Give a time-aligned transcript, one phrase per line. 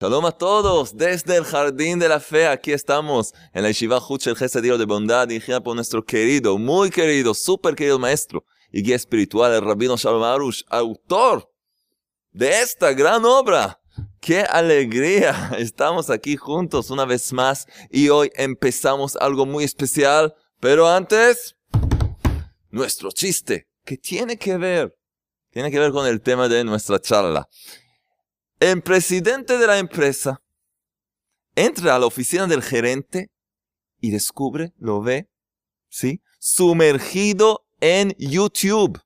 [0.00, 4.28] Shalom a todos, desde el Jardín de la Fe, aquí estamos en la Yeshiva Hutz
[4.28, 9.52] el de Bondad, dirigida por nuestro querido, muy querido, súper querido maestro y guía espiritual,
[9.52, 11.52] el Rabino Shalom Arush, autor
[12.30, 13.80] de esta gran obra.
[14.20, 15.50] ¡Qué alegría!
[15.58, 21.56] Estamos aquí juntos una vez más y hoy empezamos algo muy especial, pero antes,
[22.70, 24.96] nuestro chiste, que tiene que ver,
[25.50, 27.48] tiene que ver con el tema de nuestra charla.
[28.60, 30.42] El presidente de la empresa
[31.54, 33.30] entra a la oficina del gerente
[34.00, 35.30] y descubre, lo ve,
[35.88, 36.22] ¿sí?
[36.40, 39.00] Sumergido en YouTube.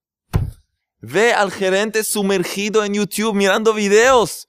[1.00, 4.48] Ve al gerente sumergido en YouTube mirando videos.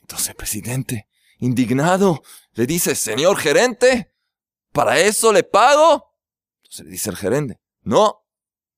[0.00, 2.22] Entonces el presidente, indignado,
[2.54, 4.14] le dice, señor gerente,
[4.72, 6.16] ¿para eso le pago?
[6.62, 8.24] Entonces le dice el gerente, no,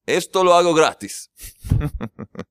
[0.05, 1.31] esto lo hago gratis.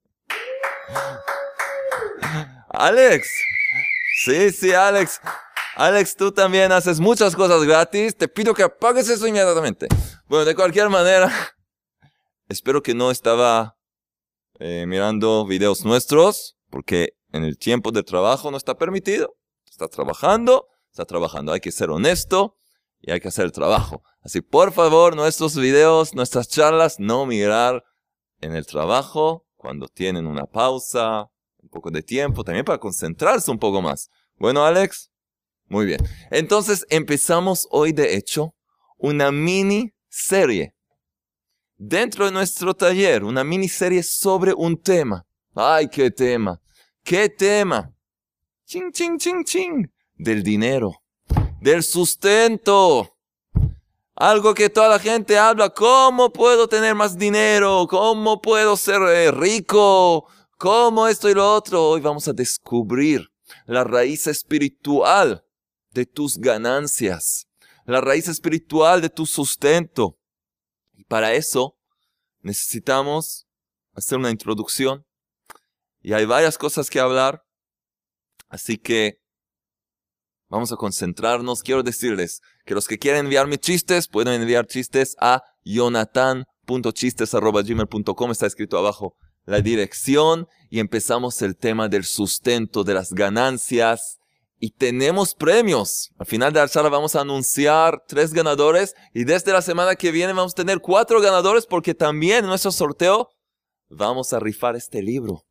[2.74, 3.30] Alex.
[4.24, 5.20] Sí, sí, Alex.
[5.76, 8.16] Alex, tú también haces muchas cosas gratis.
[8.16, 9.88] Te pido que apagues eso inmediatamente.
[10.28, 11.32] Bueno, de cualquier manera,
[12.48, 13.78] espero que no estaba
[14.60, 19.36] eh, mirando videos nuestros, porque en el tiempo de trabajo no está permitido.
[19.70, 21.52] Está trabajando, está trabajando.
[21.52, 22.58] Hay que ser honesto
[23.02, 24.04] y hay que hacer el trabajo.
[24.22, 27.84] Así, por favor, nuestros videos, nuestras charlas, no mirar
[28.40, 31.31] en el trabajo cuando tienen una pausa,
[31.72, 34.10] poco de tiempo también para concentrarse un poco más.
[34.38, 35.10] Bueno, Alex,
[35.68, 36.02] muy bien.
[36.30, 38.54] Entonces empezamos hoy, de hecho,
[38.98, 40.76] una mini serie
[41.78, 45.26] dentro de nuestro taller, una miniserie sobre un tema.
[45.56, 46.62] ¡Ay, qué tema!
[47.04, 47.92] ¿Qué tema?
[48.66, 49.92] Ching, ching, ching, ching.
[50.16, 51.02] Del dinero,
[51.60, 53.18] del sustento.
[54.16, 57.88] Algo que toda la gente habla, ¿cómo puedo tener más dinero?
[57.90, 60.28] ¿Cómo puedo ser eh, rico?
[60.62, 61.90] ¿Cómo esto y lo otro?
[61.90, 63.32] Hoy vamos a descubrir
[63.66, 65.44] la raíz espiritual
[65.90, 67.48] de tus ganancias,
[67.86, 70.20] la raíz espiritual de tu sustento.
[70.94, 71.80] Y para eso
[72.42, 73.48] necesitamos
[73.94, 75.04] hacer una introducción.
[76.00, 77.42] Y hay varias cosas que hablar.
[78.48, 79.18] Así que
[80.48, 81.64] vamos a concentrarnos.
[81.64, 88.30] Quiero decirles que los que quieren enviarme chistes pueden enviar chistes a jonathan.chistes.gmail.com.
[88.30, 94.20] Está escrito abajo la dirección y empezamos el tema del sustento, de las ganancias.
[94.60, 96.12] Y tenemos premios.
[96.20, 100.12] Al final de la charla vamos a anunciar tres ganadores y desde la semana que
[100.12, 103.30] viene vamos a tener cuatro ganadores porque también en nuestro sorteo
[103.90, 105.46] vamos a rifar este libro.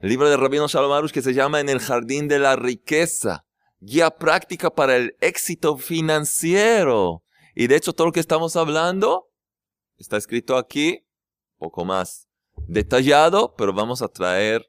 [0.00, 3.44] El libro de Rabino Shalom Arush que se llama En el Jardín de la Riqueza.
[3.80, 7.22] Guía práctica para el éxito financiero.
[7.54, 9.28] Y de hecho todo lo que estamos hablando
[9.98, 11.04] está escrito aquí,
[11.58, 12.28] poco más
[12.68, 14.66] detallado, pero vamos a traer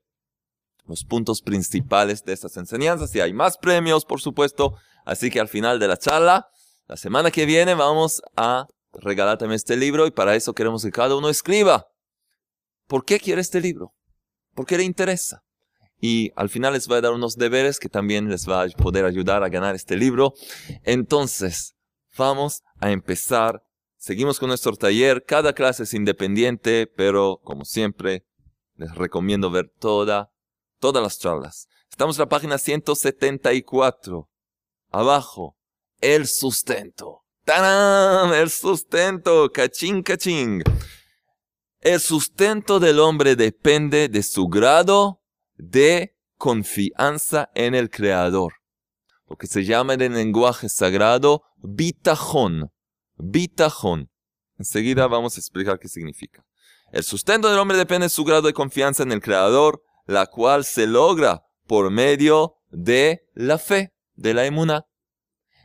[0.85, 4.75] los puntos principales de estas enseñanzas y hay más premios, por supuesto.
[5.05, 6.47] Así que al final de la charla,
[6.87, 10.91] la semana que viene vamos a regalar también este libro y para eso queremos que
[10.91, 11.87] cada uno escriba.
[12.87, 13.93] ¿Por qué quiere este libro?
[14.53, 15.41] ¿Por qué le interesa?
[15.99, 19.05] Y al final les voy a dar unos deberes que también les va a poder
[19.05, 20.33] ayudar a ganar este libro.
[20.83, 21.75] Entonces,
[22.17, 23.64] vamos a empezar
[24.05, 25.25] Seguimos con nuestro taller.
[25.25, 28.23] Cada clase es independiente, pero como siempre,
[28.75, 30.31] les recomiendo ver toda,
[30.79, 31.67] todas las charlas.
[31.89, 34.29] Estamos en la página 174.
[34.91, 35.57] Abajo,
[36.01, 37.23] el sustento.
[37.45, 38.31] ¡Tarán!
[38.35, 39.51] El sustento.
[39.51, 40.61] Cachín, cachín.
[41.79, 45.23] El sustento del hombre depende de su grado
[45.55, 48.53] de confianza en el Creador.
[49.27, 52.69] Lo que se llama en el lenguaje sagrado bitajón.
[53.17, 54.09] Bitajón.
[54.57, 56.45] Enseguida vamos a explicar qué significa.
[56.91, 60.63] El sustento del hombre depende de su grado de confianza en el Creador, la cual
[60.65, 64.85] se logra por medio de la fe, de la emuna.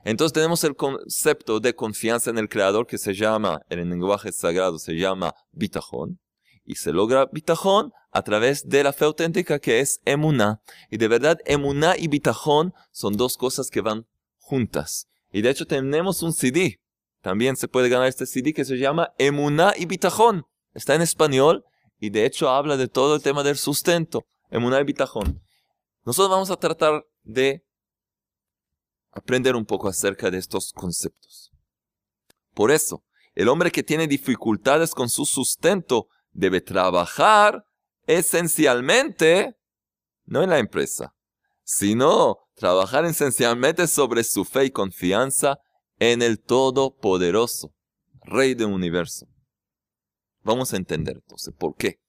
[0.05, 4.33] Entonces tenemos el concepto de confianza en el Creador que se llama, en el lenguaje
[4.33, 6.21] sagrado se llama bitajón.
[6.65, 10.63] Y se logra bitajón a través de la fe auténtica que es emuná.
[10.91, 14.07] Y de verdad, emuná y bitajón son dos cosas que van
[14.39, 15.09] juntas.
[15.33, 16.81] Y de hecho tenemos un CD
[17.21, 20.47] también se puede ganar este CD que se llama Emuná y Bitajón.
[20.73, 21.65] Está en español
[21.99, 24.27] y de hecho habla de todo el tema del sustento.
[24.51, 25.43] Emuná y Bitajón.
[26.05, 27.65] Nosotros vamos a tratar de
[29.13, 31.53] aprender un poco acerca de estos conceptos.
[32.55, 37.65] Por eso, el hombre que tiene dificultades con su sustento debe trabajar
[38.07, 39.57] esencialmente,
[40.25, 41.15] no en la empresa,
[41.65, 45.61] sino trabajar esencialmente sobre su fe y confianza
[46.01, 47.73] en el Todopoderoso,
[48.23, 49.29] Rey del universo.
[50.43, 52.01] Vamos a entender entonces por qué.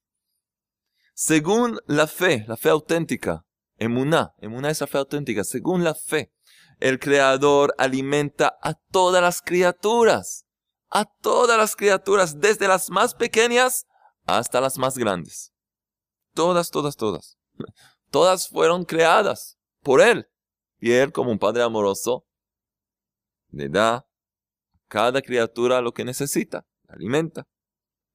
[1.13, 3.45] Según la fe, la fe auténtica,
[3.81, 5.43] Emuná, emuná es la fe auténtica.
[5.43, 6.31] Según la fe,
[6.79, 10.45] el Creador alimenta a todas las criaturas.
[10.91, 13.88] A todas las criaturas, desde las más pequeñas
[14.27, 15.51] hasta las más grandes.
[16.35, 17.39] Todas, todas, todas.
[18.11, 20.27] Todas fueron creadas por Él.
[20.79, 22.27] Y Él, como un Padre amoroso,
[23.51, 24.07] le da
[24.88, 27.48] cada criatura lo que necesita, alimenta.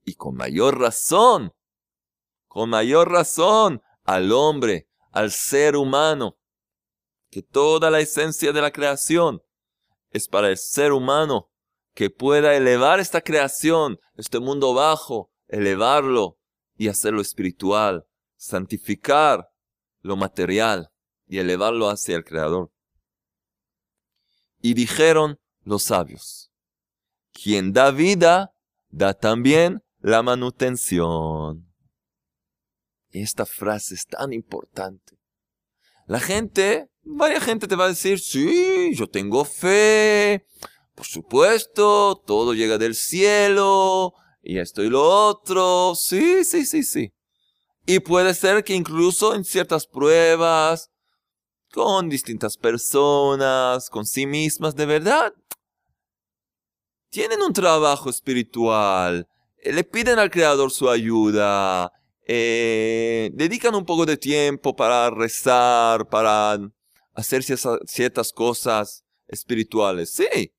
[0.04, 1.52] Y con mayor razón,
[2.46, 6.38] con mayor razón, al hombre, al ser humano,
[7.30, 9.42] que toda la esencia de la creación
[10.10, 11.50] es para el ser humano
[11.94, 16.38] que pueda elevar esta creación, este mundo bajo, elevarlo
[16.76, 18.06] y hacerlo espiritual,
[18.36, 19.48] santificar
[20.02, 20.90] lo material
[21.26, 22.70] y elevarlo hacia el Creador.
[24.66, 26.50] Y dijeron los sabios,
[27.30, 28.52] quien da vida,
[28.88, 31.72] da también la manutención.
[33.10, 35.20] Esta frase es tan importante.
[36.08, 40.48] La gente, varias gente te va a decir, sí, yo tengo fe,
[40.96, 47.12] por supuesto, todo llega del cielo, y esto y lo otro, sí, sí, sí, sí.
[47.86, 50.90] Y puede ser que incluso en ciertas pruebas,
[51.76, 55.34] con distintas personas, con sí mismas, de verdad,
[57.10, 59.28] tienen un trabajo espiritual,
[59.58, 61.92] eh, le piden al Creador su ayuda,
[62.26, 66.58] eh, dedican un poco de tiempo para rezar, para
[67.12, 70.54] hacer ciertas cosas espirituales, sí,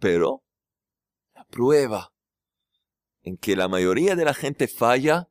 [0.00, 0.42] pero
[1.36, 2.12] la prueba
[3.22, 5.28] en que la mayoría de la gente falla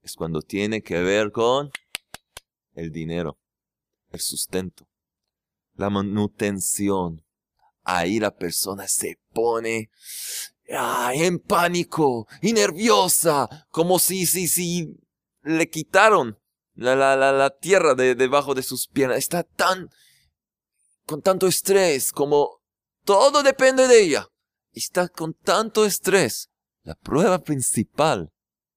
[0.00, 1.72] es cuando tiene que ver con
[2.74, 3.36] el dinero,
[4.10, 4.88] el sustento,
[5.74, 7.24] la manutención.
[7.82, 9.90] Ahí la persona se pone
[10.68, 14.94] en pánico y nerviosa, como si, si, si
[15.42, 16.38] le quitaron
[16.74, 19.18] la, la, la, la tierra de, debajo de sus piernas.
[19.18, 19.88] Está tan,
[21.06, 22.60] con tanto estrés, como
[23.04, 24.28] todo depende de ella.
[24.72, 26.50] Está con tanto estrés.
[26.82, 28.30] La prueba principal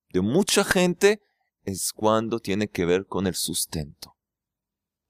[0.10, 1.22] de mucha gente
[1.64, 4.11] es cuando tiene que ver con el sustento.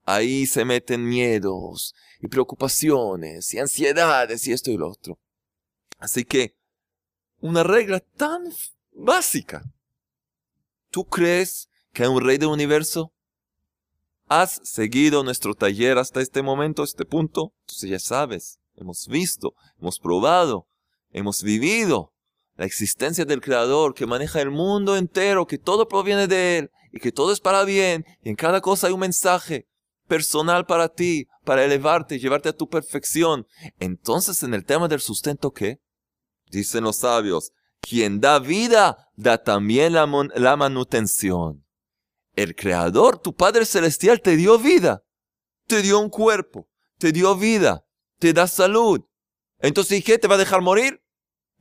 [0.03, 5.19] Ahí se meten miedos y preocupaciones y ansiedades y esto y lo otro.
[5.99, 6.55] Así que,
[7.39, 8.43] una regla tan
[8.91, 9.63] básica.
[10.89, 13.13] ¿Tú crees que hay un rey del universo?
[14.27, 17.53] ¿Has seguido nuestro taller hasta este momento, este punto?
[17.61, 20.67] Entonces ya sabes, hemos visto, hemos probado,
[21.11, 22.13] hemos vivido
[22.55, 26.99] la existencia del Creador que maneja el mundo entero, que todo proviene de Él y
[26.99, 29.67] que todo es para bien y en cada cosa hay un mensaje
[30.11, 33.47] personal para ti, para elevarte y llevarte a tu perfección.
[33.79, 35.79] Entonces en el tema del sustento, ¿qué?
[36.47, 40.05] Dicen los sabios, quien da vida, da también la,
[40.35, 41.65] la manutención.
[42.35, 45.01] El Creador, tu Padre Celestial, te dio vida,
[45.65, 46.67] te dio un cuerpo,
[46.97, 47.85] te dio vida,
[48.19, 48.99] te da salud.
[49.59, 50.17] Entonces, ¿qué?
[50.17, 51.01] ¿Te va a dejar morir?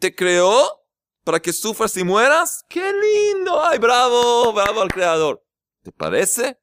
[0.00, 0.81] ¿Te creó?
[1.23, 2.64] para que sufras y mueras.
[2.69, 3.62] ¡Qué lindo!
[3.62, 4.52] ¡Ay, bravo!
[4.55, 5.44] ¡Bravo al Creador!
[5.82, 6.58] ¿Te parece?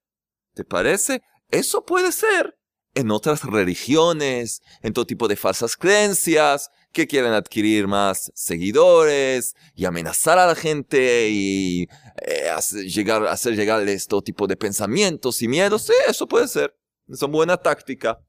[0.55, 1.21] ¿Te parece?
[1.49, 2.57] Eso puede ser
[2.93, 9.85] en otras religiones, en todo tipo de falsas creencias que quieren adquirir más seguidores y
[9.85, 11.87] amenazar a la gente y
[12.25, 12.87] eh, hacer,
[13.27, 15.83] hacer llegarles todo tipo de pensamientos y miedos.
[15.83, 16.75] Sí, eso puede ser.
[17.07, 18.19] Es una buena táctica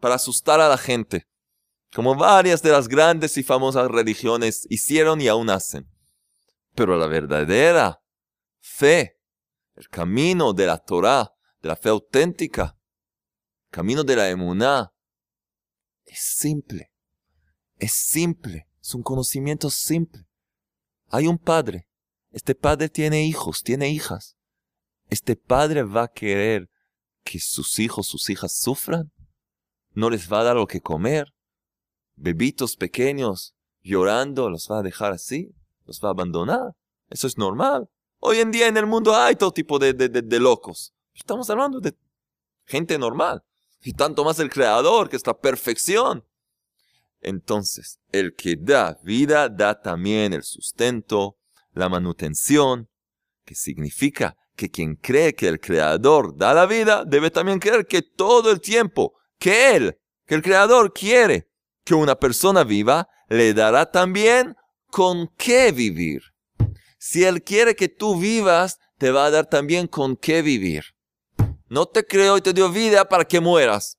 [0.00, 1.26] para asustar a la gente
[1.94, 5.88] como varias de las grandes y famosas religiones hicieron y aún hacen.
[6.74, 8.02] Pero la verdadera
[8.60, 9.18] fe,
[9.74, 12.76] el camino de la Torah, de la fe auténtica,
[13.70, 14.92] camino de la emuná,
[16.04, 16.92] es simple,
[17.76, 20.26] es simple, es un conocimiento simple.
[21.08, 21.88] Hay un padre,
[22.30, 24.36] este padre tiene hijos, tiene hijas.
[25.08, 26.70] Este padre va a querer
[27.24, 29.12] que sus hijos, sus hijas sufran.
[29.92, 31.34] No les va a dar lo que comer
[32.20, 35.54] bebitos pequeños llorando, los va a dejar así,
[35.86, 36.72] los va a abandonar.
[37.08, 37.88] Eso es normal.
[38.18, 40.94] Hoy en día en el mundo hay todo tipo de, de, de, locos.
[41.20, 41.94] Estamos hablando de
[42.66, 43.42] gente normal.
[43.82, 46.24] Y tanto más el creador, que es la perfección.
[47.20, 51.36] Entonces, el que da vida da también el sustento,
[51.72, 52.88] la manutención,
[53.44, 58.02] que significa que quien cree que el creador da la vida, debe también creer que
[58.02, 61.48] todo el tiempo que él, que el creador quiere
[61.84, 66.22] que una persona viva, le dará también con qué vivir.
[66.98, 70.84] Si Él quiere que tú vivas, te va a dar también con qué vivir.
[71.70, 73.96] No te creo y te dio vida para que mueras.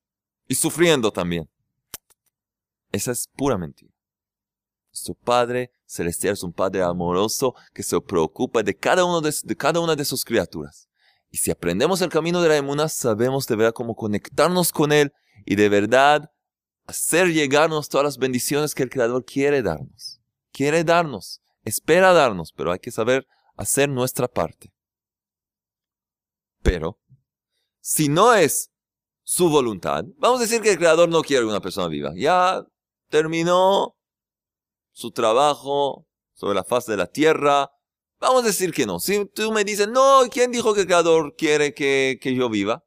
[0.48, 1.50] Y sufriendo también.
[2.92, 3.94] Esa es pura mentira.
[4.92, 9.80] Su Padre Celestial es un Padre amoroso que se preocupa de cada, uno de cada
[9.80, 10.90] una de sus criaturas.
[11.30, 15.14] Y si aprendemos el camino de la emuna, sabemos de verdad cómo conectarnos con Él
[15.46, 16.30] y de verdad
[16.88, 20.20] hacer llegarnos todas las bendiciones que el Creador quiere darnos.
[20.52, 23.26] Quiere darnos, espera darnos, pero hay que saber
[23.56, 24.74] hacer nuestra parte.
[26.62, 27.00] Pero,
[27.82, 28.72] si no es
[29.24, 32.14] su voluntad, vamos a decir que el Creador no quiere una persona viva.
[32.16, 32.64] Ya
[33.10, 33.96] terminó
[34.92, 37.70] su trabajo sobre la faz de la tierra,
[38.22, 39.00] Vamos a decir que no.
[39.00, 42.84] Si tú me dices, no, ¿quién dijo que el Creador quiere que, yo viva?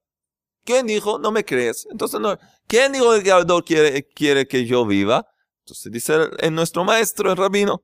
[0.64, 1.18] ¿Quién dijo?
[1.18, 1.86] No me crees.
[1.90, 2.38] Entonces, no.
[2.68, 5.26] ¿quién dijo que el Creador quiere, quiere que yo viva?
[5.64, 7.82] Entonces dice en nuestro maestro, el rabino.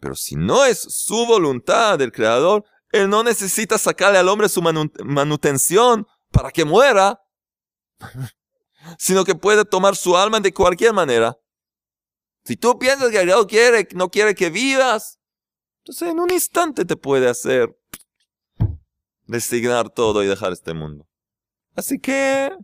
[0.00, 4.62] Pero si no es su voluntad del Creador, Él no necesita sacarle al hombre su
[4.62, 7.20] manutención para que muera,
[8.98, 11.38] sino que puede tomar su alma de cualquier manera.
[12.44, 15.18] Si tú piensas que Creador quiere, no quiere que vivas,
[15.78, 17.76] entonces en un instante te puede hacer
[19.26, 21.08] designar todo y dejar este mundo.
[21.74, 22.56] Así que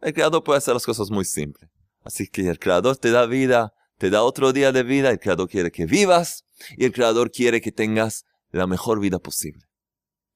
[0.00, 1.70] el creador puede hacer las cosas muy simples.
[2.02, 5.48] Así que el creador te da vida, te da otro día de vida, el creador
[5.48, 6.44] quiere que vivas
[6.76, 9.66] y el creador quiere que tengas la mejor vida posible.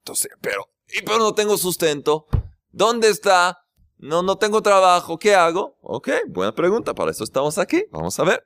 [0.02, 2.26] Entonces, pero, y pero no tengo sustento.
[2.71, 3.59] ¿Dónde está?
[3.97, 5.18] No, no tengo trabajo.
[5.18, 5.78] ¿Qué hago?
[5.80, 6.94] Ok, buena pregunta.
[6.94, 7.85] Para eso estamos aquí.
[7.90, 8.44] Vamos a ver.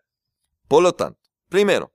[0.68, 1.92] Por lo tanto, primero,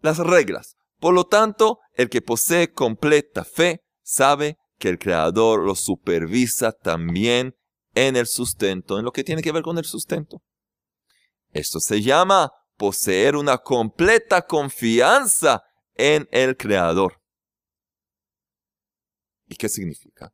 [0.00, 0.76] las reglas.
[0.98, 7.56] Por lo tanto, el que posee completa fe sabe que el Creador lo supervisa también
[7.94, 10.42] en el sustento, en lo que tiene que ver con el sustento.
[11.52, 15.62] Esto se llama poseer una completa confianza
[15.94, 17.20] en el Creador.
[19.48, 20.32] ¿Y qué significa?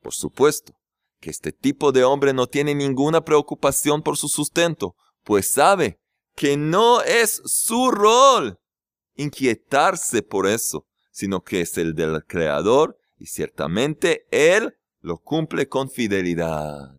[0.00, 0.74] Por supuesto,
[1.20, 6.00] que este tipo de hombre no tiene ninguna preocupación por su sustento, pues sabe
[6.34, 8.58] que no es su rol
[9.14, 15.90] inquietarse por eso, sino que es el del Creador y ciertamente Él lo cumple con
[15.90, 16.98] fidelidad.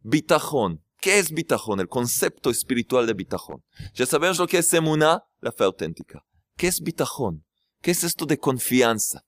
[0.00, 0.84] Bitajón.
[1.00, 1.80] ¿Qué es bitajón?
[1.80, 3.64] El concepto espiritual de bitajón.
[3.94, 6.24] Ya sabemos lo que es emuná, la fe auténtica.
[6.56, 7.44] ¿Qué es bitajón?
[7.80, 9.24] ¿Qué es esto de confianza?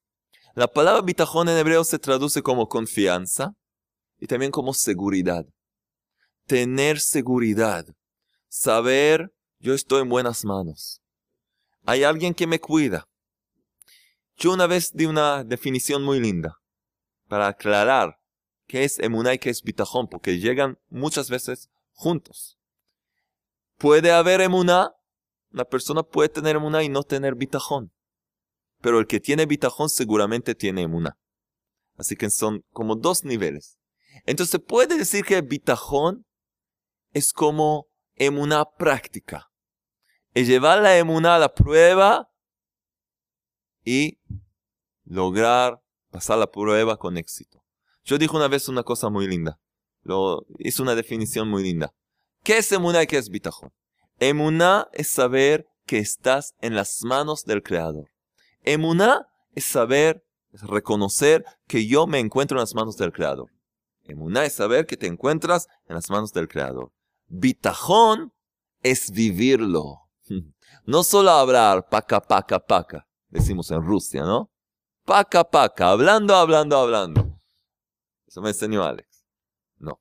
[0.54, 3.54] La palabra bitajón en hebreo se traduce como confianza
[4.18, 5.44] y también como seguridad.
[6.46, 7.86] Tener seguridad.
[8.48, 11.00] Saber, yo estoy en buenas manos
[11.86, 13.08] hay alguien que me cuida.
[14.36, 16.56] Yo una vez di una definición muy linda
[17.28, 18.18] para aclarar
[18.66, 22.58] qué es emuná y qué es bitajón, porque llegan muchas veces juntos.
[23.78, 24.92] Puede haber emuná,
[25.54, 27.92] una persona puede tener emuná y no tener bitajón,
[28.82, 31.16] pero el que tiene bitajón seguramente tiene emuná.
[31.96, 33.78] Así que son como dos niveles.
[34.26, 36.26] Entonces se puede decir que bitajón
[37.12, 39.48] es como emuná práctica
[40.34, 42.28] es llevar la emuná a la prueba
[43.84, 44.18] y
[45.04, 45.80] lograr
[46.10, 47.64] pasar la prueba con éxito.
[48.02, 49.60] Yo dije una vez una cosa muy linda.
[50.02, 51.94] Lo, hice una definición muy linda.
[52.42, 53.72] ¿Qué es emuná y qué es bitajón?
[54.18, 58.10] Emuná es saber que estás en las manos del Creador.
[58.62, 63.50] Emuná es saber, es reconocer que yo me encuentro en las manos del Creador.
[64.04, 66.92] Emuná es saber que te encuentras en las manos del Creador.
[67.26, 68.32] Bitajón
[68.82, 70.00] es vivirlo.
[70.86, 74.50] No solo hablar paca, paca, paca, decimos en Rusia, ¿no?
[75.04, 77.40] Paca, paca, hablando, hablando, hablando.
[78.26, 79.24] Eso me enseñó Alex.
[79.78, 80.00] No.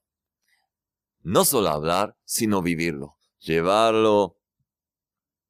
[1.21, 3.17] No solo hablar, sino vivirlo.
[3.43, 4.37] Llevarlo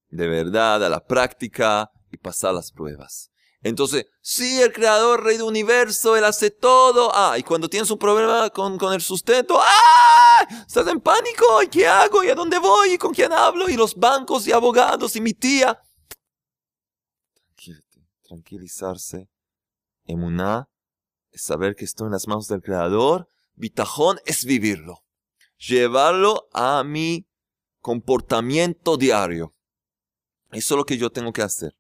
[0.10, 3.32] de verdad a la práctica y pasar las pruebas.
[3.62, 7.12] Entonces, sí, el creador, rey del universo, él hace todo.
[7.14, 10.48] Ah, y cuando tienes un problema con, con el sustento, ¡ah!
[10.68, 12.24] Estás en pánico, ¿y qué hago?
[12.24, 12.94] ¿Y a dónde voy?
[12.94, 13.70] ¿Y con quién hablo?
[13.70, 15.80] ¿Y los bancos y abogados y mi tía?
[18.34, 19.30] tranquilizarse.
[20.06, 20.68] Emuná
[21.32, 23.30] es saber que estoy en las manos del creador.
[23.54, 25.04] Bitajón es vivirlo.
[25.58, 27.28] Llevarlo a mi
[27.84, 29.54] comportamiento diario.
[30.52, 31.75] Eso es lo que yo tengo que hacer.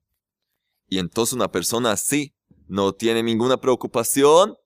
[0.87, 2.35] Y entonces una persona así
[2.67, 4.57] no tiene ninguna preocupación,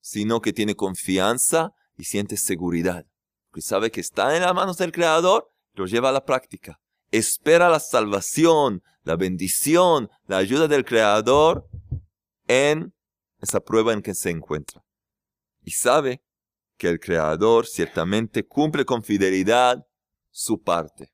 [0.00, 3.06] sino que tiene confianza y siente seguridad.
[3.48, 6.80] Porque sabe que está en las manos del Creador, lo lleva a la práctica.
[7.12, 11.68] Espera la salvación, la bendición, la ayuda del Creador
[12.48, 12.92] en
[13.40, 14.84] esa prueba en que se encuentra.
[15.62, 16.24] Y sabe
[16.76, 19.86] que el Creador ciertamente cumple con fidelidad
[20.34, 21.12] su parte.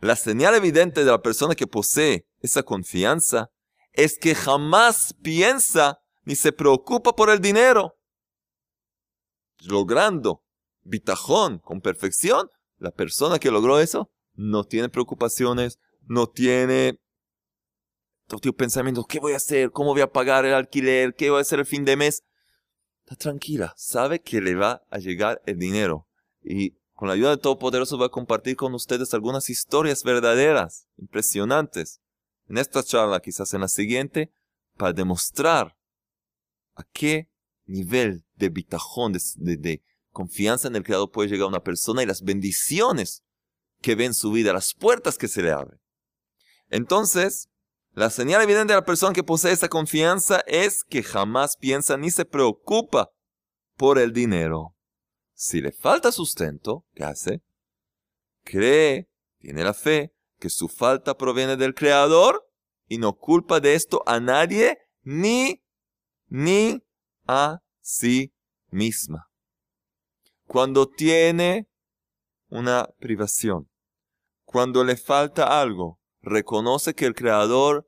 [0.00, 3.50] La señal evidente de la persona que posee esa confianza
[3.92, 7.94] es que jamás piensa ni se preocupa por el dinero.
[9.60, 10.42] Logrando
[10.82, 17.00] bitajón con perfección, la persona que logró eso no tiene preocupaciones, no tiene
[18.26, 19.70] todo tipo pensamientos, ¿qué voy a hacer?
[19.70, 21.14] ¿Cómo voy a pagar el alquiler?
[21.14, 22.24] ¿Qué voy a hacer el fin de mes?
[23.04, 26.08] Está tranquila, sabe que le va a llegar el dinero.
[26.42, 32.00] Y con la ayuda de Todopoderoso voy a compartir con ustedes algunas historias verdaderas, impresionantes,
[32.48, 34.32] en esta charla, quizás en la siguiente,
[34.78, 35.76] para demostrar
[36.74, 37.28] a qué
[37.66, 43.22] nivel de bitajón, de, confianza en el Creador puede llegar una persona y las bendiciones
[43.82, 45.78] que ve en su vida, las puertas que se le abren.
[46.70, 47.50] Entonces,
[47.92, 52.10] la señal evidente de la persona que posee esa confianza es que jamás piensa ni
[52.10, 53.10] se preocupa
[53.76, 54.75] por el dinero.
[55.38, 57.42] Si le falta sustento, ¿qué hace?
[58.42, 62.48] Cree, tiene la fe, que su falta proviene del Creador
[62.88, 65.62] y no culpa de esto a nadie ni,
[66.28, 66.82] ni
[67.26, 68.32] a sí
[68.70, 69.28] misma.
[70.46, 71.68] Cuando tiene
[72.48, 73.68] una privación,
[74.44, 77.86] cuando le falta algo, reconoce que el Creador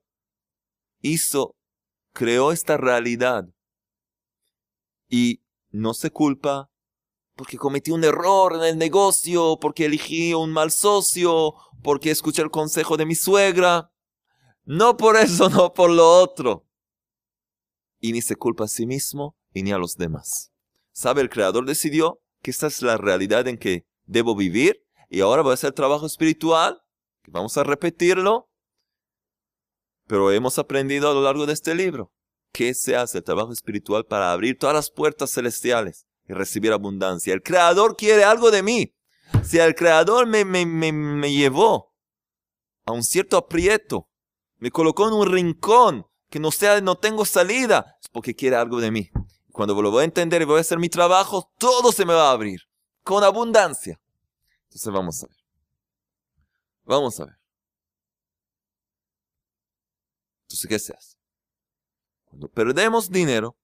[1.00, 1.56] hizo,
[2.12, 3.44] creó esta realidad
[5.08, 6.70] y no se culpa
[7.38, 11.54] porque cometí un error en el negocio, porque elegí un mal socio,
[11.84, 13.92] porque escuché el consejo de mi suegra.
[14.64, 16.66] No por eso, no por lo otro.
[18.00, 20.50] Y ni se culpa a sí mismo y ni a los demás.
[20.90, 21.20] ¿Sabe?
[21.20, 25.52] El Creador decidió que esta es la realidad en que debo vivir y ahora voy
[25.52, 26.82] a hacer trabajo espiritual,
[27.22, 28.50] que vamos a repetirlo,
[30.08, 32.12] pero hemos aprendido a lo largo de este libro
[32.52, 37.32] qué se hace el trabajo espiritual para abrir todas las puertas celestiales y recibir abundancia.
[37.32, 38.94] El Creador quiere algo de mí.
[39.42, 41.94] Si el Creador me, me, me, me llevó
[42.84, 44.08] a un cierto aprieto,
[44.58, 48.80] me colocó en un rincón que no sea, no tengo salida, es porque quiere algo
[48.80, 49.10] de mí.
[49.52, 52.28] Cuando lo voy a entender y voy a hacer mi trabajo, todo se me va
[52.28, 52.60] a abrir
[53.02, 53.98] con abundancia.
[54.64, 55.36] Entonces vamos a ver.
[56.84, 57.38] Vamos a ver.
[60.42, 61.16] Entonces, ¿qué se hace?
[62.24, 63.56] Cuando perdemos dinero,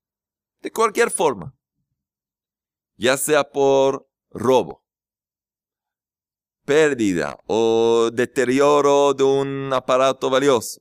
[0.60, 1.54] de cualquier forma,
[2.96, 4.84] ya sea por robo,
[6.64, 10.80] pérdida o deterioro de un aparato valioso,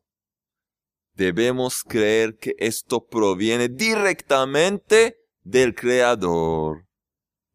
[1.14, 6.88] debemos creer que esto proviene directamente del Creador.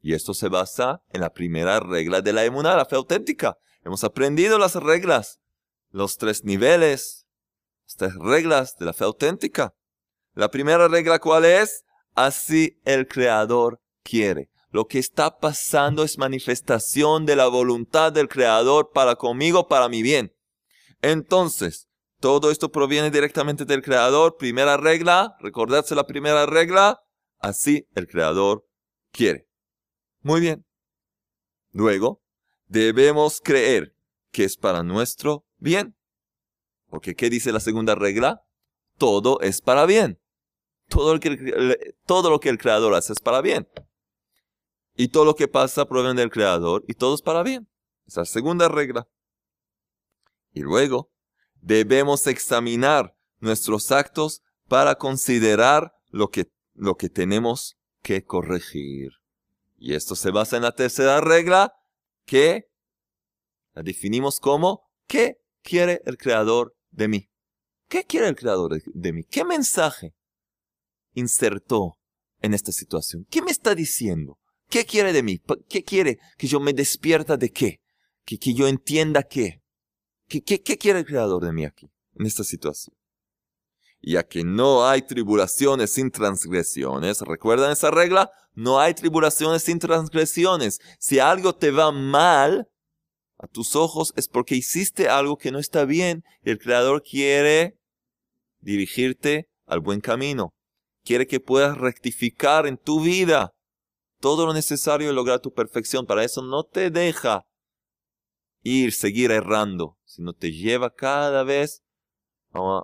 [0.00, 3.58] Y esto se basa en la primera regla de la emuná, la fe auténtica.
[3.84, 5.40] Hemos aprendido las reglas,
[5.90, 7.26] los tres niveles,
[7.86, 9.74] las tres reglas de la fe auténtica.
[10.34, 11.84] La primera regla, ¿cuál es?
[12.14, 13.80] Así el Creador
[14.70, 20.02] Lo que está pasando es manifestación de la voluntad del Creador para conmigo, para mi
[20.02, 20.34] bien.
[21.00, 21.88] Entonces,
[22.20, 24.36] todo esto proviene directamente del Creador.
[24.36, 27.00] Primera regla, recordarse la primera regla,
[27.38, 28.66] así el Creador
[29.12, 29.46] quiere.
[30.20, 30.64] Muy bien.
[31.72, 32.22] Luego,
[32.66, 33.94] debemos creer
[34.32, 35.96] que es para nuestro bien.
[36.88, 38.42] Porque ¿qué dice la segunda regla?
[38.96, 40.18] Todo es para bien.
[40.88, 43.68] Todo que todo lo que el Creador hace es para bien.
[45.00, 47.68] Y todo lo que pasa proviene del Creador y todo es para bien.
[48.04, 49.06] Esa es la segunda regla.
[50.52, 51.12] Y luego,
[51.54, 59.12] debemos examinar nuestros actos para considerar lo que, lo que tenemos que corregir.
[59.76, 61.74] Y esto se basa en la tercera regla
[62.24, 62.68] que
[63.74, 67.30] la definimos como ¿qué quiere el creador de mí?
[67.86, 69.22] ¿Qué quiere el creador de mí?
[69.22, 70.12] ¿Qué mensaje
[71.14, 72.00] insertó
[72.40, 73.28] en esta situación?
[73.30, 74.40] ¿Qué me está diciendo?
[74.68, 75.40] ¿Qué quiere de mí?
[75.68, 76.18] ¿Qué quiere?
[76.36, 77.80] ¿Que yo me despierta de qué?
[78.24, 79.62] ¿Que, que yo entienda qué?
[80.28, 80.62] ¿Qué, qué?
[80.62, 82.94] ¿Qué quiere el creador de mí aquí, en esta situación?
[84.00, 88.30] Ya que no hay tribulaciones sin transgresiones, ¿recuerdan esa regla?
[88.52, 90.80] No hay tribulaciones sin transgresiones.
[90.98, 92.68] Si algo te va mal
[93.38, 97.78] a tus ojos es porque hiciste algo que no está bien y el Creador quiere
[98.60, 100.52] dirigirte al buen camino.
[101.04, 103.52] Quiere que puedas rectificar en tu vida
[104.20, 106.06] todo lo necesario y lograr tu perfección.
[106.06, 107.46] Para eso no te deja
[108.62, 111.82] ir, seguir errando, sino te lleva cada vez
[112.52, 112.82] a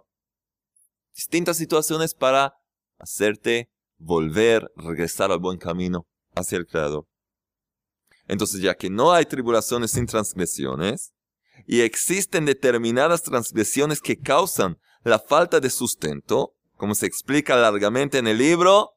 [1.15, 2.55] distintas situaciones para
[2.99, 7.07] hacerte volver, regresar al buen camino hacia el Creador.
[8.27, 11.13] Entonces, ya que no hay tribulaciones sin transgresiones,
[11.67, 18.27] y existen determinadas transgresiones que causan la falta de sustento, como se explica largamente en
[18.27, 18.97] el libro,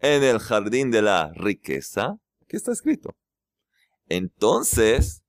[0.00, 2.16] en el jardín de la riqueza,
[2.48, 3.16] que está escrito.
[4.06, 5.22] Entonces,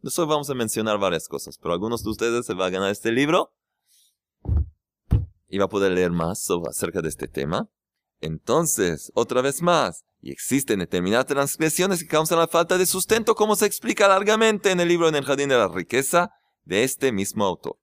[0.00, 3.12] nosotros vamos a mencionar varias cosas, pero algunos de ustedes se van a ganar este
[3.12, 3.52] libro
[5.48, 7.68] y va a poder leer más sobre, acerca de este tema.
[8.20, 13.56] Entonces, otra vez más, y existen determinadas transgresiones que causan la falta de sustento, como
[13.56, 16.30] se explica largamente en el libro En el Jardín de la Riqueza
[16.64, 17.78] de este mismo autor.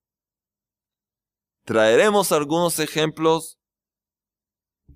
[1.63, 3.57] Traeremos algunos ejemplos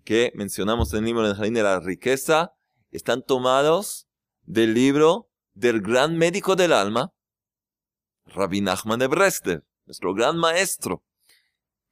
[0.09, 2.55] que mencionamos en el libro de la Riqueza.
[2.89, 4.07] Están tomados
[4.41, 7.13] del libro del gran médico del alma,
[8.25, 11.03] Rabbi Nachman de Breslev, nuestro gran maestro,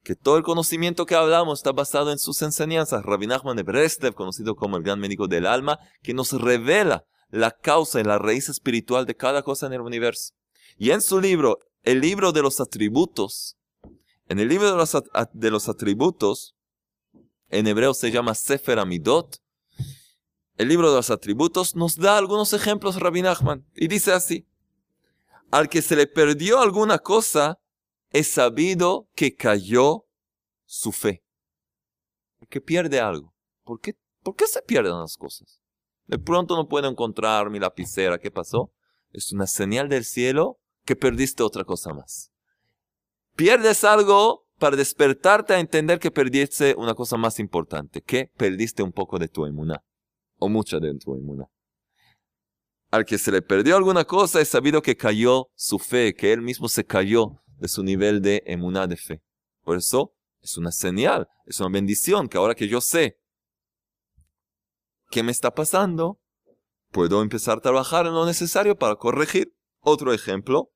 [0.02, 3.04] que todo el conocimiento que hablamos está basado en sus enseñanzas.
[3.04, 7.52] Rabbi Nachman de Breslev, conocido como el gran médico del alma, que nos revela la
[7.52, 10.32] causa y la raíz espiritual de cada cosa en el universo.
[10.76, 13.56] Y en su libro, el libro de los atributos,
[14.26, 16.56] en el libro de los atributos,
[17.48, 19.40] en hebreo se llama Sefer Amidot,
[20.58, 24.44] el libro de los atributos nos da algunos ejemplos Rabbi Nachman y dice así,
[25.52, 27.60] al que se le perdió alguna cosa,
[28.10, 30.06] es sabido que cayó
[30.66, 31.22] su fe.
[32.40, 33.34] El que pierde algo.
[33.62, 35.60] ¿Por qué, ¿Por qué se pierden las cosas?
[36.06, 38.18] De pronto no puedo encontrar mi lapicera.
[38.18, 38.72] ¿Qué pasó?
[39.12, 42.32] Es una señal del cielo que perdiste otra cosa más.
[43.36, 48.92] Pierdes algo para despertarte a entender que perdiste una cosa más importante, que perdiste un
[48.92, 49.82] poco de tu inmunidad,
[50.38, 51.48] o mucha de tu inmunidad.
[52.90, 56.40] Al que se le perdió alguna cosa es sabido que cayó su fe, que él
[56.40, 59.22] mismo se cayó de su nivel de emuná de fe.
[59.62, 63.18] Por eso es una señal, es una bendición que ahora que yo sé
[65.10, 66.18] qué me está pasando,
[66.90, 69.54] puedo empezar a trabajar en lo necesario para corregir.
[69.80, 70.72] Otro ejemplo,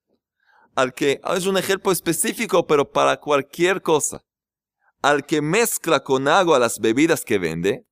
[0.75, 4.25] al que, ah, es un ejemplo específico, pero para cualquier cosa,
[5.03, 7.87] al que mezcla con agua las bebidas que vende,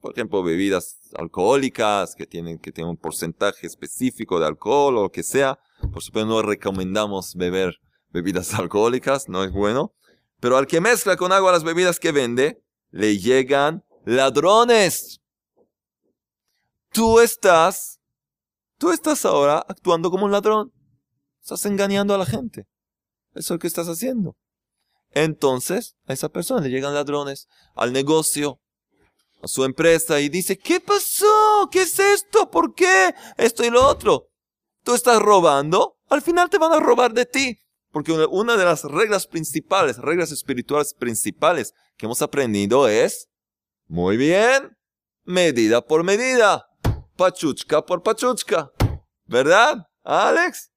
[0.00, 5.10] por ejemplo, bebidas alcohólicas que tienen, que tienen un porcentaje específico de alcohol o lo
[5.10, 5.58] que sea,
[5.92, 9.92] por supuesto no recomendamos beber bebidas alcohólicas, no es bueno,
[10.40, 15.20] pero al que mezcla con agua las bebidas que vende, le llegan ladrones.
[16.92, 17.98] Tú estás,
[18.78, 20.72] tú estás ahora actuando como un ladrón.
[21.44, 22.66] Estás engañando a la gente.
[23.34, 24.34] Eso es lo que estás haciendo.
[25.10, 28.62] Entonces, a esa persona le llegan ladrones al negocio,
[29.42, 31.68] a su empresa y dice, ¿qué pasó?
[31.70, 32.50] ¿Qué es esto?
[32.50, 33.14] ¿Por qué?
[33.36, 34.30] Esto y lo otro.
[34.84, 37.58] Tú estás robando, al final te van a robar de ti.
[37.90, 43.28] Porque una de las reglas principales, reglas espirituales principales que hemos aprendido es,
[43.86, 44.78] muy bien,
[45.24, 46.66] medida por medida,
[47.18, 48.70] pachuchka por pachuchka.
[49.26, 50.70] ¿Verdad, Alex?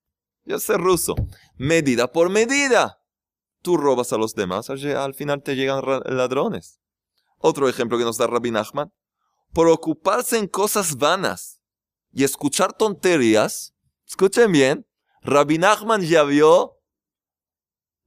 [0.48, 1.16] Yo sé ruso.
[1.58, 3.02] Medida por medida.
[3.62, 6.80] Tú robas a los demás, al final te llegan ladrones.
[7.38, 8.94] Otro ejemplo que nos da Rabbi Nachman.
[9.52, 11.60] Por ocuparse en cosas vanas
[12.14, 13.74] y escuchar tonterías,
[14.08, 14.88] escuchen bien,
[15.22, 16.78] Rabbi Nachman ya vio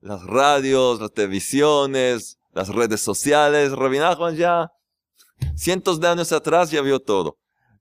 [0.01, 3.73] las radios, las televisiones, las redes sociales.
[3.73, 4.73] Rabbi Nachman ya
[5.57, 7.40] cientos de años atrás ya vio todo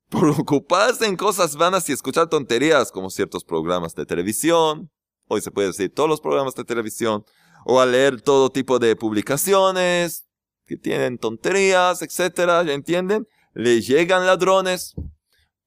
[0.10, 4.92] por ocuparse en cosas vanas y escuchar tonterías como ciertos programas de televisión,
[5.28, 7.24] hoy se puede decir todos los programas de televisión,
[7.66, 10.28] o a leer todo tipo de publicaciones
[10.66, 13.28] que tienen tonterías, etcétera, ¿ya entienden?
[13.54, 14.96] Le llegan ladrones.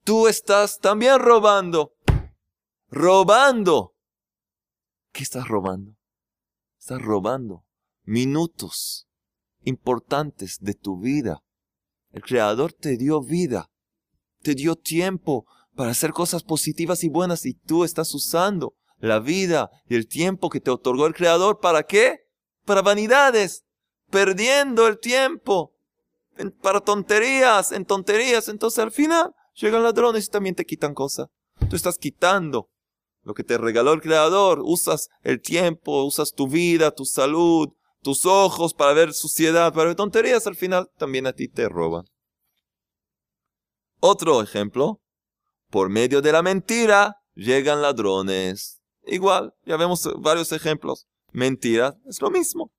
[0.05, 1.93] Tú estás también robando.
[2.89, 3.95] Robando.
[5.13, 5.97] ¿Qué estás robando?
[6.79, 7.65] Estás robando
[8.05, 9.07] minutos
[9.65, 11.43] importantes de tu vida.
[12.11, 13.72] El Creador te dio vida
[14.43, 19.71] te dio tiempo para hacer cosas positivas y buenas y tú estás usando la vida
[19.89, 21.61] y el tiempo que te otorgó el Creador.
[21.61, 22.21] ¿Para qué?
[22.65, 23.65] Para vanidades,
[24.11, 25.75] perdiendo el tiempo,
[26.61, 28.49] para tonterías, en tonterías.
[28.49, 31.29] Entonces al final llegan ladrones y también te quitan cosas.
[31.69, 32.71] Tú estás quitando
[33.23, 34.61] lo que te regaló el Creador.
[34.63, 37.71] Usas el tiempo, usas tu vida, tu salud,
[38.03, 40.47] tus ojos para ver suciedad, para ver tonterías.
[40.47, 42.05] Al final también a ti te roban.
[44.05, 45.01] Otro ejemplo,
[45.71, 48.83] por medio de la mentira llegan ladrones.
[49.07, 51.07] Igual, ya vemos varios ejemplos.
[51.31, 52.73] Mentira es lo mismo.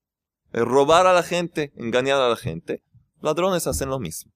[0.52, 2.84] robar a la gente, engañar a la gente.
[3.22, 4.34] Ladrones hacen lo mismo.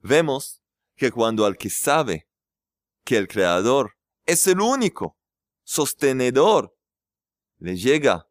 [0.00, 0.60] Vemos
[0.96, 2.26] que cuando al que sabe
[3.04, 3.92] que el Creador
[4.26, 5.16] es el único
[5.62, 6.74] sostenedor,
[7.58, 8.26] le llega,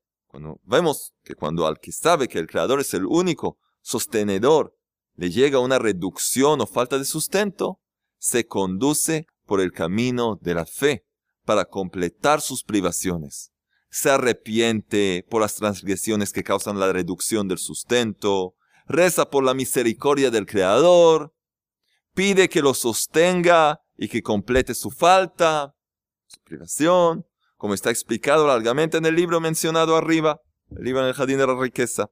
[0.63, 4.75] vemos que cuando al que sabe que el Creador es el único sostenedor,
[5.15, 7.79] le llega una reducción o falta de sustento,
[8.17, 11.05] se conduce por el camino de la fe
[11.45, 13.51] para completar sus privaciones.
[13.89, 18.55] Se arrepiente por las transgresiones que causan la reducción del sustento,
[18.87, 21.33] reza por la misericordia del Creador,
[22.13, 25.75] pide que lo sostenga y que complete su falta,
[26.27, 27.25] su privación,
[27.57, 30.39] como está explicado largamente en el libro mencionado arriba,
[30.75, 32.09] el libro en el Jardín de la Riqueza.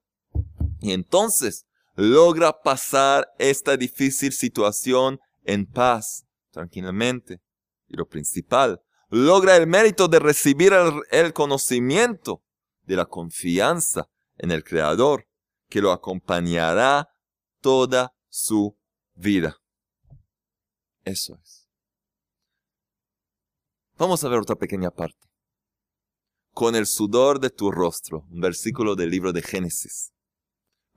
[0.81, 1.65] Y entonces
[1.99, 7.41] logra pasar esta difícil situación en paz, tranquilamente.
[7.87, 10.71] Y lo principal, logra el mérito de recibir
[11.11, 12.41] el, conocimiento
[12.83, 15.27] de la confianza en el Creador,
[15.67, 17.09] que lo acompañará
[17.59, 18.77] toda su
[19.15, 19.57] vida.
[21.03, 21.67] Eso es.
[23.97, 25.27] Vamos a ver otra pequeña parte.
[26.53, 30.13] Con el sudor de tu rostro, un versículo del libro de Génesis.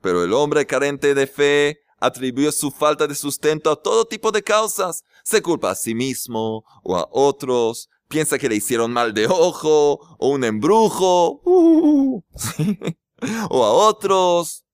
[0.03, 4.43] Pero el hombre carente de fe atribuyó su falta de sustento a todo tipo de
[4.43, 5.05] causas.
[5.23, 10.17] Se culpa a sí mismo o a otros, piensa que le hicieron mal de ojo
[10.19, 12.21] o un embrujo, uh,
[13.49, 14.65] o a otros,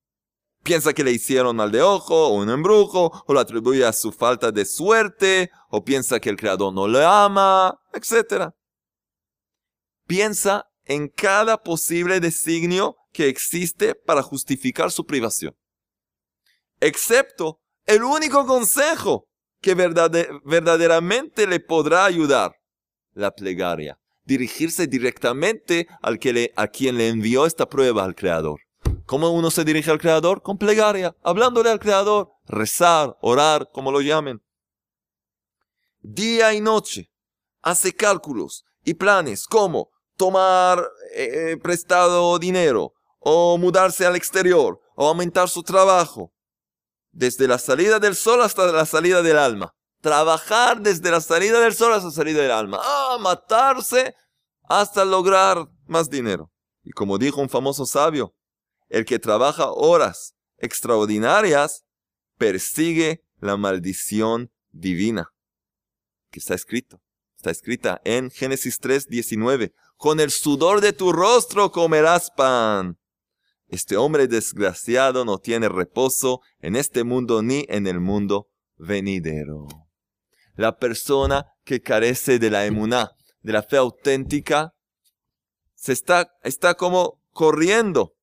[0.63, 4.11] piensa que le hicieron mal de ojo o un embrujo, o lo atribuye a su
[4.11, 8.49] falta de suerte, o piensa que el creador no le ama, etc.
[10.07, 15.55] Piensa en cada posible designio que existe para justificar su privación.
[16.79, 19.27] Excepto el único consejo
[19.61, 22.55] que verdaderamente le podrá ayudar,
[23.13, 23.99] la plegaria.
[24.23, 28.59] Dirigirse directamente al que le, a quien le envió esta prueba al Creador.
[29.05, 30.43] ¿Cómo uno se dirige al Creador?
[30.43, 34.41] Con plegaria, hablándole al Creador, rezar, orar, como lo llamen.
[36.01, 37.11] Día y noche
[37.61, 45.49] hace cálculos y planes como tomar eh, prestado dinero, o mudarse al exterior, o aumentar
[45.49, 46.33] su trabajo.
[47.11, 49.73] Desde la salida del sol hasta la salida del alma.
[50.01, 52.79] Trabajar desde la salida del sol hasta la salida del alma.
[52.81, 54.15] Ah, matarse
[54.63, 56.51] hasta lograr más dinero.
[56.83, 58.33] Y como dijo un famoso sabio,
[58.87, 61.83] el que trabaja horas extraordinarias
[62.37, 65.33] persigue la maldición divina.
[66.31, 67.01] Que está escrito.
[67.35, 69.73] Está escrita en Génesis 3, 19.
[69.97, 72.97] Con el sudor de tu rostro comerás pan.
[73.69, 79.67] Este hombre desgraciado no tiene reposo en este mundo ni en el mundo venidero.
[80.55, 84.73] La persona que carece de la emuná, de la fe auténtica,
[85.75, 88.15] se está, está como corriendo,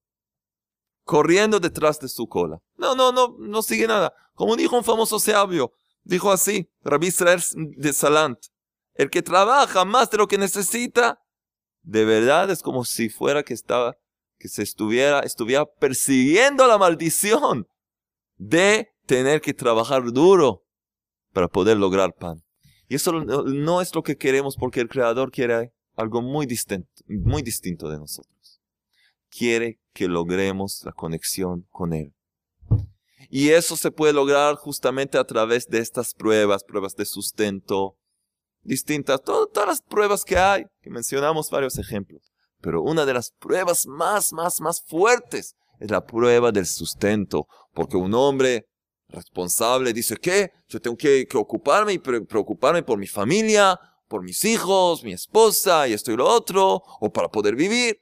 [1.04, 2.58] corriendo detrás de su cola.
[2.76, 4.12] No, no, no, no sigue nada.
[4.34, 5.70] Como dijo un famoso sabio,
[6.02, 8.38] dijo así, Rabbi Israel de Salant,
[8.94, 11.20] el que trabaja más de lo que necesita,
[11.82, 13.96] de verdad es como si fuera que estaba
[14.48, 17.66] se estuviera, estuviera persiguiendo la maldición
[18.36, 20.64] de tener que trabajar duro
[21.32, 22.42] para poder lograr pan.
[22.88, 27.42] Y eso no es lo que queremos porque el Creador quiere algo muy distinto, muy
[27.42, 28.60] distinto de nosotros.
[29.28, 32.12] Quiere que logremos la conexión con Él.
[33.28, 37.96] Y eso se puede lograr justamente a través de estas pruebas, pruebas de sustento,
[38.62, 42.32] distintas, todas las pruebas que hay, que mencionamos varios ejemplos.
[42.66, 47.46] Pero una de las pruebas más, más, más fuertes es la prueba del sustento.
[47.72, 48.66] Porque un hombre
[49.06, 55.04] responsable dice que yo tengo que, ocuparme y preocuparme por mi familia, por mis hijos,
[55.04, 58.00] mi esposa y esto y lo otro, o para poder vivir.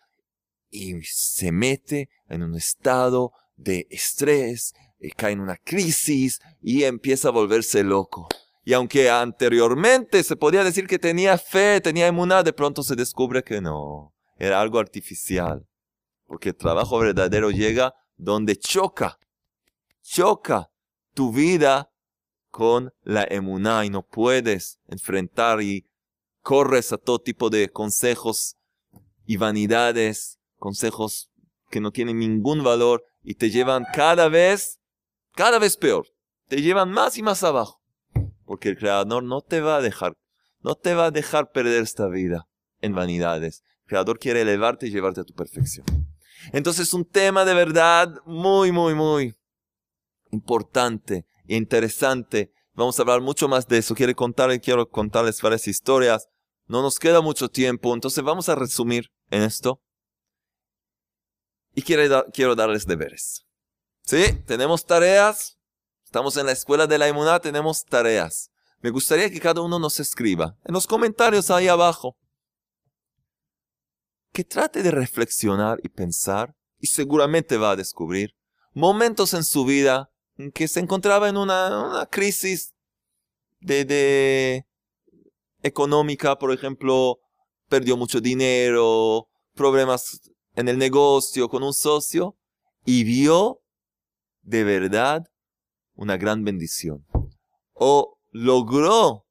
[0.71, 7.29] Y se mete en un estado de estrés, y cae en una crisis y empieza
[7.29, 8.29] a volverse loco.
[8.65, 13.43] Y aunque anteriormente se podía decir que tenía fe, tenía inmunidad, de pronto se descubre
[13.43, 14.14] que no
[14.45, 15.67] era algo artificial.
[16.27, 19.19] Porque el trabajo verdadero llega donde choca,
[20.03, 20.71] choca
[21.13, 21.91] tu vida
[22.51, 25.87] con la emuná y no puedes enfrentar y
[26.43, 28.57] corres a todo tipo de consejos
[29.27, 31.31] y vanidades, consejos
[31.71, 34.79] que no tienen ningún valor y te llevan cada vez,
[35.35, 36.07] cada vez peor.
[36.49, 37.81] Te llevan más y más abajo.
[38.45, 40.17] Porque el Creador no te va a dejar,
[40.61, 42.47] no te va a dejar perder esta vida
[42.81, 43.65] en vanidades.
[43.95, 45.87] Creador quiere elevarte y llevarte a tu perfección.
[46.53, 49.37] Entonces un tema de verdad muy, muy, muy
[50.33, 52.53] importante e interesante.
[52.73, 53.95] Vamos a hablar mucho más de eso.
[53.95, 56.27] Quiero, contar, quiero contarles varias historias.
[56.67, 59.81] No nos queda mucho tiempo, entonces vamos a resumir en esto.
[61.77, 63.47] Y quiero, quiero darles deberes.
[64.03, 64.25] ¿Sí?
[64.45, 65.57] Tenemos tareas.
[66.05, 68.51] Estamos en la escuela de la inmunidad, tenemos tareas.
[68.81, 72.17] Me gustaría que cada uno nos escriba en los comentarios ahí abajo
[74.35, 78.35] que trate de reflexionar y pensar y seguramente va a descubrir
[78.73, 82.75] momentos en su vida en que se encontraba en una, crisis
[83.61, 84.67] de,
[85.63, 87.21] económica, por ejemplo,
[87.69, 90.21] perdió mucho dinero, problemas
[90.57, 92.37] en el negocio con un socio
[92.85, 93.63] y vio
[94.43, 95.31] de verdad
[95.95, 97.07] una gran bendición.
[97.73, 99.29] O logró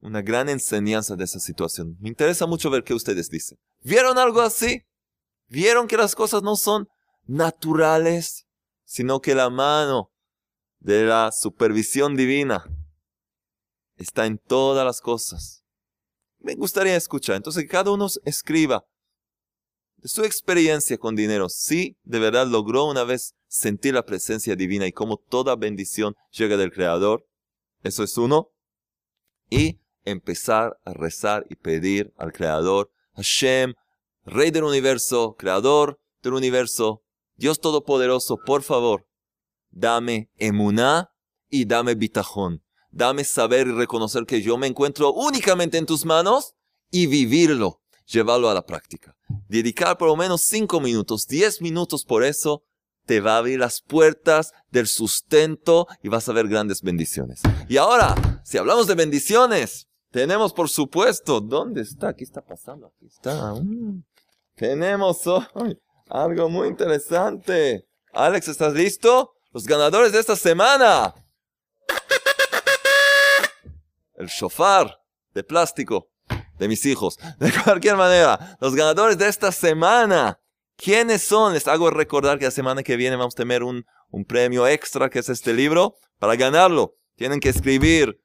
[0.00, 1.96] una gran enseñanza de esa situación.
[1.98, 3.58] Me interesa mucho ver qué ustedes dicen.
[3.84, 4.82] ¿Vieron algo así?
[5.46, 6.88] ¿Vieron que las cosas no son
[7.26, 8.46] naturales,
[8.84, 10.10] sino que la mano
[10.78, 12.64] de la supervisión divina
[13.96, 15.64] está en todas las cosas?
[16.38, 17.36] Me gustaría escuchar.
[17.36, 18.86] Entonces, que cada uno escriba
[19.98, 21.50] de su experiencia con dinero.
[21.50, 26.56] Si de verdad logró una vez sentir la presencia divina y cómo toda bendición llega
[26.56, 27.26] del Creador.
[27.82, 28.50] Eso es uno.
[29.50, 33.74] Y empezar a rezar y pedir al Creador, Hashem,
[34.24, 37.02] Rey del universo, Creador del universo,
[37.36, 39.06] Dios Todopoderoso, por favor,
[39.70, 41.10] dame emuná
[41.48, 42.62] y dame bitajón.
[42.90, 46.54] Dame saber y reconocer que yo me encuentro únicamente en tus manos
[46.92, 49.16] y vivirlo, llevarlo a la práctica.
[49.48, 52.62] Dedicar por lo menos cinco minutos, diez minutos por eso,
[53.04, 57.42] te va a abrir las puertas del sustento y vas a ver grandes bendiciones.
[57.68, 62.14] Y ahora, si hablamos de bendiciones, tenemos por supuesto, ¿dónde está?
[62.14, 62.86] ¿Qué está pasando?
[62.86, 63.52] Aquí está.
[63.54, 64.04] Mm.
[64.54, 65.76] Tenemos hoy
[66.08, 67.88] algo muy interesante.
[68.12, 69.34] Alex, ¿estás listo?
[69.50, 71.12] Los ganadores de esta semana
[74.14, 75.00] el shofar
[75.32, 76.12] de plástico
[76.60, 77.18] de mis hijos.
[77.40, 80.38] De cualquier manera, los ganadores de esta semana,
[80.76, 81.54] ¿quiénes son?
[81.54, 85.10] Les hago recordar que la semana que viene vamos a tener un, un premio extra
[85.10, 85.96] que es este libro.
[86.20, 88.23] Para ganarlo, tienen que escribir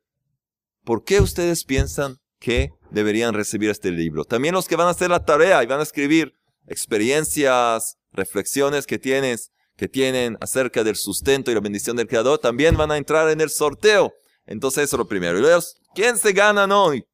[0.89, 4.25] por qué ustedes piensan que deberían recibir este libro.
[4.25, 6.33] También los que van a hacer la tarea y van a escribir
[6.65, 12.75] experiencias, reflexiones que tienes, que tienen acerca del sustento y la bendición del Creador, también
[12.75, 14.13] van a entrar en el sorteo.
[14.47, 15.37] Entonces eso es lo primero.
[15.37, 15.61] Y luego,
[15.93, 17.05] ¿quién se ganan hoy?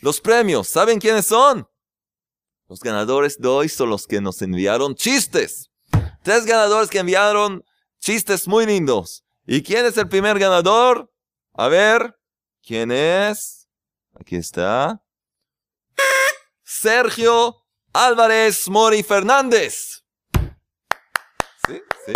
[0.00, 1.66] Los premios, ¿saben quiénes son?
[2.68, 5.72] Los ganadores de hoy son los que nos enviaron chistes.
[6.22, 7.64] Tres ganadores que enviaron
[7.98, 9.24] chistes muy lindos.
[9.48, 11.10] ¿Y quién es el primer ganador?
[11.54, 12.14] A ver,
[12.62, 13.68] ¿quién es?
[14.14, 15.02] Aquí está.
[16.62, 17.56] Sergio
[17.92, 20.04] Álvarez Mori Fernández.
[21.66, 22.12] Sí, sí.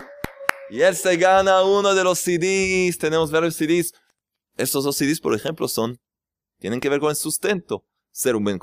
[0.71, 2.99] Y él se gana uno de los CDs.
[2.99, 3.93] Tenemos varios CDs.
[4.57, 6.01] Estos dos CDs, por ejemplo, son,
[6.59, 7.85] tienen que ver con el sustento.
[8.11, 8.59] Ser un buen,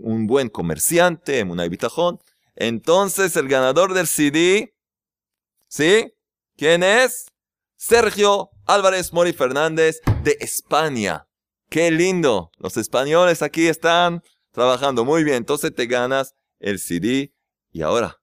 [0.00, 2.18] un buen comerciante, un bitajón.
[2.54, 4.74] Entonces, el ganador del CD,
[5.68, 6.12] ¿sí?
[6.56, 7.26] ¿Quién es?
[7.86, 11.28] Sergio Álvarez Mori Fernández de España.
[11.68, 12.50] ¡Qué lindo!
[12.56, 15.36] Los españoles aquí están trabajando muy bien.
[15.36, 17.34] Entonces te ganas el CD.
[17.72, 18.22] Y ahora,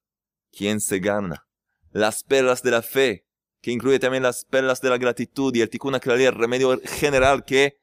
[0.52, 1.46] ¿quién se gana?
[1.92, 3.28] Las perlas de la fe
[3.62, 7.80] que incluye también las perlas de la gratitud y el tikkun el remedio general que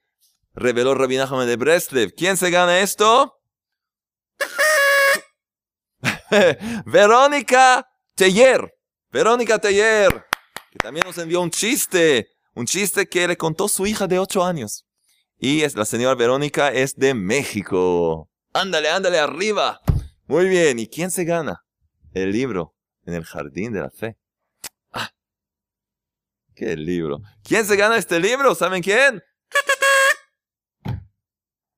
[0.55, 2.13] reveló Rabbi Nachman de Breslev.
[2.13, 3.39] ¿Quién se gana esto?
[6.87, 8.75] Verónica Teller.
[9.13, 10.28] Verónica Teller,
[10.79, 14.45] que también nos envió un chiste, un chiste que le contó su hija de 8
[14.45, 14.87] años.
[15.37, 18.31] Y es, la señora Verónica es de México.
[18.53, 19.81] Ándale, ándale, arriba.
[20.27, 21.65] Muy bien, ¿y quién se gana?
[22.13, 22.75] El libro
[23.07, 24.17] en el jardín de la fe.
[26.55, 27.21] ¿Qué libro?
[27.45, 28.55] ¿Quién se gana este libro?
[28.55, 29.23] ¿Saben quién?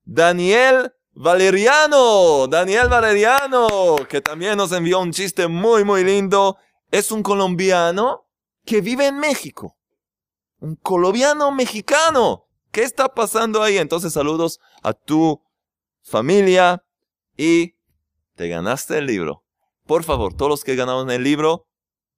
[0.03, 2.47] Daniel Valeriano.
[2.47, 6.57] Daniel Valeriano, que también nos envió un chiste muy, muy lindo.
[6.89, 8.27] Es un colombiano
[8.65, 9.77] que vive en México.
[10.59, 12.45] Un colombiano mexicano.
[12.71, 13.77] ¿Qué está pasando ahí?
[13.77, 15.41] Entonces saludos a tu
[16.01, 16.83] familia
[17.37, 17.75] y
[18.35, 19.43] te ganaste el libro.
[19.85, 21.67] Por favor, todos los que ganaron el libro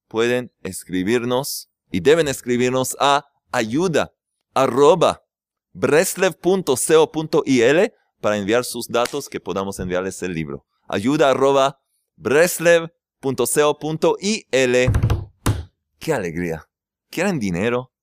[0.08, 4.14] pueden escribirnos y deben escribirnos a ayuda
[4.54, 5.24] arroba
[8.22, 10.66] para enviar sus datos que podamos enviarles el libro.
[10.88, 11.80] Ayuda arroba.
[16.04, 16.68] ¡Qué alegría!
[17.10, 17.94] ¿Quieren dinero?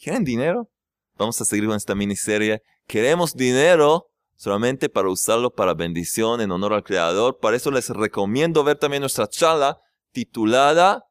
[0.00, 0.70] ¿Quieren dinero?
[1.16, 2.62] Vamos a seguir con esta miniserie.
[2.86, 7.40] Queremos dinero solamente para usarlo para bendición en honor al Creador.
[7.40, 9.80] Para eso les recomiendo ver también nuestra charla
[10.12, 11.06] titulada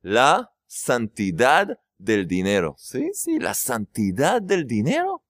[0.00, 2.74] La santidad del dinero.
[2.76, 5.22] Sí, sí, la santidad del dinero.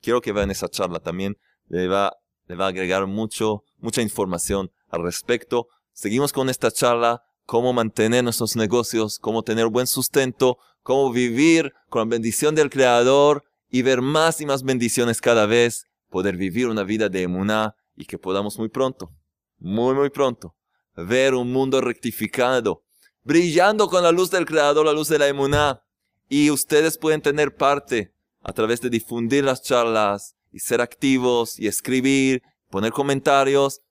[0.00, 1.36] Quiero que vean esa charla también.
[1.66, 5.66] Le va, le va a agregar mucho, mucha información al respecto.
[5.92, 12.00] Seguimos con esta charla, cómo mantener nuestros negocios, cómo tener buen sustento, cómo vivir con
[12.00, 16.82] la bendición del Creador y ver más y más bendiciones cada vez, poder vivir una
[16.82, 19.12] vida de emuná y que podamos muy pronto,
[19.58, 20.54] muy, muy pronto,
[20.96, 22.82] ver un mundo rectificado,
[23.22, 25.82] brillando con la luz del Creador, la luz de la emuná.
[26.28, 31.68] Y ustedes pueden tener parte a través de difundir las charlas y ser activos y
[31.68, 33.82] escribir, poner comentarios.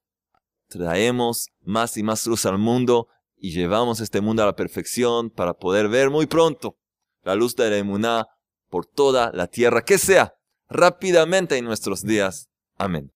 [0.68, 3.08] Traemos más y más luz al mundo
[3.46, 6.80] y llevamos este mundo a la perfección para poder ver muy pronto
[7.22, 8.26] la luz de la emuná
[8.72, 10.34] por toda la tierra, que sea
[10.68, 12.50] rápidamente en nuestros días.
[12.80, 13.15] Amén.